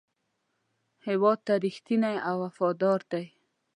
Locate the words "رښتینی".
1.65-2.15